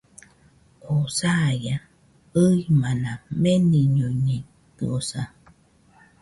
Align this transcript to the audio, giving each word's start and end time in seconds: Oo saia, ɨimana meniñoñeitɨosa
Oo 0.91 1.05
saia, 1.17 1.75
ɨimana 2.43 3.11
meniñoñeitɨosa 3.41 5.21